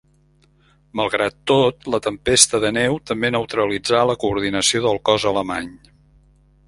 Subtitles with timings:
[1.01, 5.71] Malgrat tot, la tempesta de neu també neutralitzà la coordinació del cos alemany.